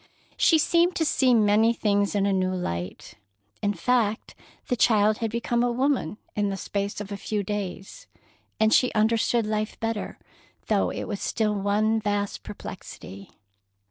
[0.35, 3.19] She seemed to see many things in a new light.
[3.61, 4.33] In fact,
[4.67, 8.07] the child had become a woman in the space of a few days,
[8.59, 10.17] and she understood life better,
[10.65, 13.29] though it was still one vast perplexity.